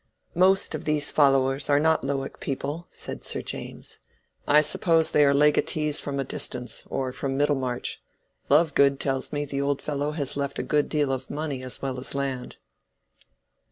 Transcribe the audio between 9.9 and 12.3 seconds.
has left a good deal of money as well as